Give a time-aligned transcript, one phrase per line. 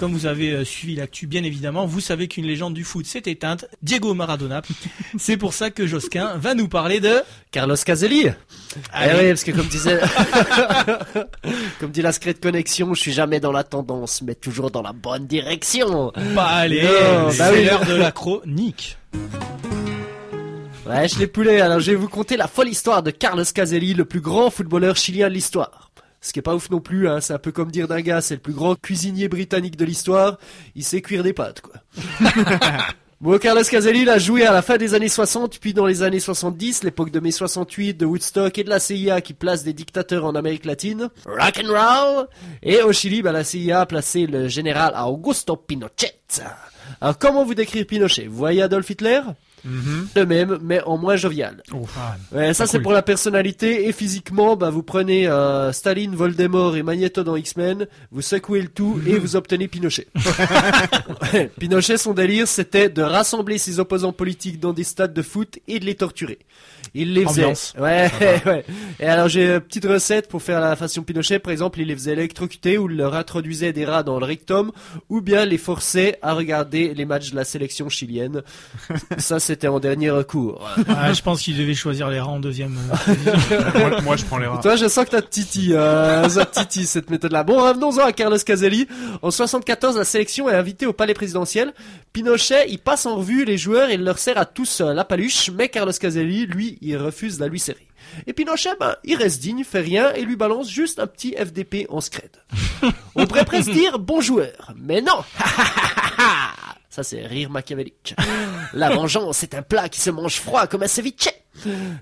[0.00, 3.22] comme vous avez euh, suivi l'actu bien évidemment, vous savez qu'une légende du foot s'est
[3.26, 4.62] éteinte, Diego Maradona.
[5.18, 8.28] C'est pour ça que Josquin va nous parler de Carlos Caselli.
[8.94, 10.00] Ah oui, parce que comme disait,
[11.80, 14.94] comme dit la Secret Connexion, je suis jamais dans la tendance, mais toujours dans la
[14.94, 16.12] bonne direction.
[16.34, 17.64] Bah allez, bah c'est oui.
[17.66, 18.96] l'heure de la chronique.
[20.86, 21.60] Ouais, je l'ai poulé.
[21.60, 24.96] Alors, je vais vous conter la folle histoire de Carlos Caselli, le plus grand footballeur
[24.96, 25.89] chilien de l'histoire.
[26.20, 27.20] Ce qui est pas ouf non plus, hein.
[27.20, 30.38] C'est un peu comme dire d'un gars, c'est le plus grand cuisinier britannique de l'histoire.
[30.74, 31.74] Il sait cuire des pâtes, quoi.
[33.20, 36.20] Bon, Carlos Caselli, a joué à la fin des années 60, puis dans les années
[36.20, 40.24] 70, l'époque de mai 68, de Woodstock et de la CIA qui place des dictateurs
[40.24, 41.10] en Amérique latine.
[41.26, 42.28] Rock and roll!
[42.62, 46.14] Et au Chili, bah, la CIA a placé le général Augusto Pinochet.
[47.02, 48.26] Alors, comment vous décrire Pinochet?
[48.26, 49.20] Vous voyez Adolf Hitler?
[49.64, 51.62] Le même, mais en moins jovial.
[51.96, 52.82] Ah, Ouais, ça c'est cool.
[52.84, 57.86] pour la personnalité et physiquement, bah vous prenez euh, Staline, Voldemort et Magneto dans X-Men,
[58.10, 60.06] vous secouez le tout et vous obtenez Pinochet.
[61.32, 65.58] Ouais, Pinochet, son délire, c'était de rassembler ses opposants politiques dans des stades de foot
[65.68, 66.38] et de les torturer.
[66.94, 67.44] Il les faisait.
[67.44, 67.74] Ambiance.
[67.78, 68.10] Ouais,
[68.46, 68.64] ouais.
[68.98, 71.38] Et alors j'ai une petite recette pour faire la façon Pinochet.
[71.38, 74.72] Par exemple, il les faisait électrocuter ou leur introduisait des rats dans le rectum
[75.08, 78.42] ou bien les forçait à regarder les matchs de la sélection chilienne.
[79.18, 80.64] ça, c'était en dernier recours.
[80.88, 82.78] Ah, je pense qu'il devait choisir les rangs en deuxième.
[83.50, 84.60] euh, moi, moi, je prends les rats.
[84.62, 87.42] Toi, je sens que t'as titi, euh, ça titille, cette méthode-là.
[87.42, 88.86] Bon, revenons-en à Carlos Caselli.
[89.22, 91.74] En 74, la sélection est invitée au palais présidentiel.
[92.12, 95.50] Pinochet, il passe en revue les joueurs et il leur sert à tous la paluche,
[95.52, 97.88] mais Carlos Caselli, lui, il refuse de la lui serrer.
[98.28, 101.86] Et Pinochet, ben, il reste digne, fait rien et lui balance juste un petit FDP
[101.88, 102.30] en scred.
[103.16, 105.24] On pourrait presque dire bon joueur, mais non.
[106.90, 108.16] Ça, c'est rire machiavélique.
[108.72, 111.28] La vengeance est un plat qui se mange froid comme un ceviche.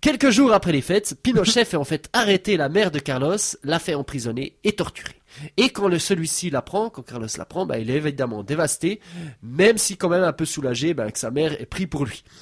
[0.00, 3.78] Quelques jours après les fêtes, Pinochet fait en fait arrêter la mère de Carlos, la
[3.78, 5.19] fait emprisonner et torturer.
[5.56, 9.00] Et quand celui-ci l'apprend, quand Carlos l'apprend, bah, il est évidemment dévasté,
[9.42, 12.22] même si quand même un peu soulagé bah, que sa mère est pris pour lui.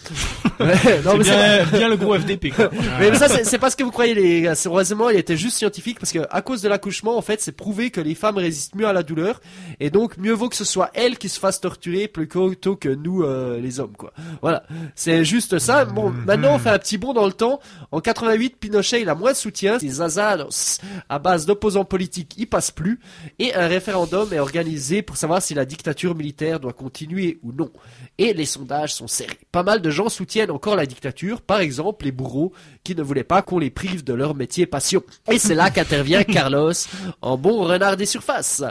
[0.61, 2.51] Ouais, non, mais c'est- bien, bien le gros FDP.
[2.51, 2.69] Quoi.
[2.99, 4.55] mais ça, c'est- c'est pas ce que vous croyez, les gars.
[4.57, 7.53] C'est- Heureusement, il était juste scientifique parce que, à cause de l'accouchement, en fait, c'est
[7.53, 9.41] prouvé que les femmes résistent mieux à la douleur.
[9.79, 13.23] Et donc, mieux vaut que ce soit elles qui se fassent torturer plutôt que nous,
[13.23, 14.13] euh, les hommes, quoi.
[14.43, 14.65] Voilà.
[14.97, 15.85] C'est juste ça.
[15.85, 17.61] Bon, maintenant, on fait un petit bond dans le temps.
[17.93, 19.79] En 88, Pinochet, il a moins de soutien.
[19.79, 23.01] Ces azados, à base d'opposants politiques, il passe plus.
[23.41, 27.73] Et un référendum est organisé pour savoir si la dictature militaire doit continuer ou non.
[28.19, 29.41] Et les sondages sont serrés.
[29.51, 32.53] Pas mal de gens soutiennent encore la dictature, par exemple les bourreaux
[32.85, 35.03] qui ne voulaient pas qu'on les prive de leur métier passion.
[35.29, 36.73] Et c'est là qu'intervient Carlos,
[37.21, 38.63] en bon renard des surfaces.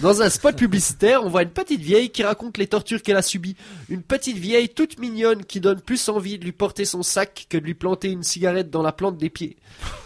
[0.00, 3.22] Dans un spot publicitaire, on voit une petite vieille qui raconte les tortures qu'elle a
[3.22, 3.54] subies.
[3.88, 7.58] Une petite vieille toute mignonne qui donne plus envie de lui porter son sac que
[7.58, 9.56] de lui planter une cigarette dans la plante des pieds.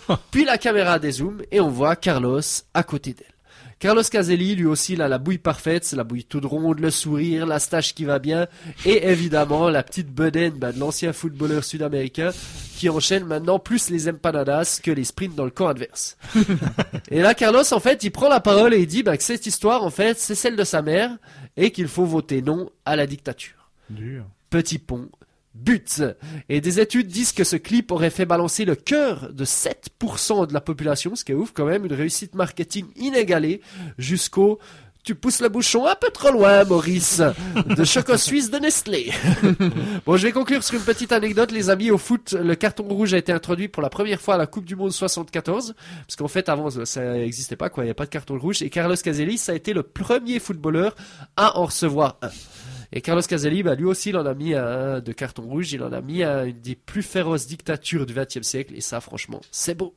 [0.30, 2.40] Puis la caméra dézoome et on voit Carlos
[2.74, 3.36] à côté d'elle.
[3.78, 6.90] Carlos Caselli, lui aussi, il a la bouille parfaite, c'est la bouille toute ronde, le
[6.90, 8.46] sourire, la stache qui va bien,
[8.86, 12.30] et évidemment la petite bedaine bah, de l'ancien footballeur sud-américain
[12.78, 16.16] qui enchaîne maintenant plus les empanadas que les sprints dans le camp adverse.
[17.10, 19.46] et là, Carlos, en fait, il prend la parole et il dit bah, que cette
[19.46, 21.10] histoire, en fait, c'est celle de sa mère,
[21.58, 23.70] et qu'il faut voter non à la dictature.
[23.90, 24.24] Dur.
[24.48, 25.10] Petit pont,
[25.56, 26.02] but.
[26.48, 30.54] Et des études disent que ce clip aurait fait balancer le cœur de 7% de
[30.54, 33.60] la population, ce qui est ouf quand même, une réussite marketing inégalée,
[33.98, 34.58] jusqu'au
[35.06, 37.22] tu pousses le bouchon un peu trop loin, Maurice,
[37.64, 39.12] de Choco Suisse de Nestlé.
[40.04, 41.92] bon, je vais conclure sur une petite anecdote, les amis.
[41.92, 44.64] Au foot, le carton rouge a été introduit pour la première fois à la Coupe
[44.64, 45.76] du Monde 74,
[46.08, 47.84] parce qu'en fait, avant, ça n'existait pas, quoi.
[47.84, 48.62] Il n'y a pas de carton rouge.
[48.62, 50.96] Et Carlos Caselli, ça a été le premier footballeur
[51.36, 52.30] à en recevoir un.
[52.92, 55.72] Et Carlos Caselli, bah, lui aussi, il en a mis de carton rouge.
[55.72, 58.74] Il en a mis un, une des plus féroces dictatures du XXe siècle.
[58.76, 59.94] Et ça, franchement, c'est beau.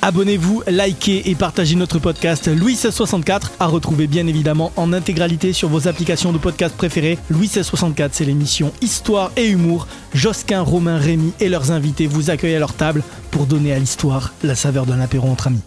[0.00, 5.68] Abonnez-vous, likez et partagez notre podcast Louis 1664 à retrouver bien évidemment en intégralité sur
[5.68, 7.18] vos applications de podcast préférées.
[7.30, 9.88] Louis 1664, c'est l'émission Histoire et Humour.
[10.14, 14.32] Josquin, Romain, Rémy et leurs invités vous accueillent à leur table pour donner à l'histoire
[14.42, 15.62] la saveur d'un apéro entre amis.